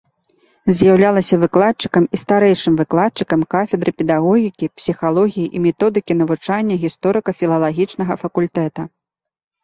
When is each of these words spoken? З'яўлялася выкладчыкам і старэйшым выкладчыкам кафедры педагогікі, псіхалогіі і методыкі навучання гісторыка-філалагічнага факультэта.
З'яўлялася 0.77 1.35
выкладчыкам 1.41 2.03
і 2.17 2.19
старэйшым 2.21 2.73
выкладчыкам 2.81 3.43
кафедры 3.53 3.91
педагогікі, 4.01 4.69
псіхалогіі 4.79 5.45
і 5.59 5.61
методыкі 5.65 6.13
навучання 6.23 6.75
гісторыка-філалагічнага 6.85 8.13
факультэта. 8.23 8.81